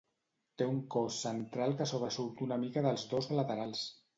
Té 0.61 0.67
un 0.69 0.79
cos 0.95 1.19
central 1.27 1.77
que 1.81 1.87
sobresurt 1.91 2.43
una 2.49 2.61
mica 2.65 2.87
dels 2.89 3.07
dos 3.13 3.33
laterals. 3.43 3.89